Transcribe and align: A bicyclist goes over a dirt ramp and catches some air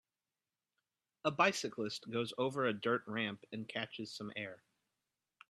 A 1.23 1.29
bicyclist 1.29 2.09
goes 2.09 2.33
over 2.39 2.65
a 2.65 2.73
dirt 2.73 3.03
ramp 3.05 3.45
and 3.51 3.69
catches 3.69 4.11
some 4.11 4.33
air 4.35 4.63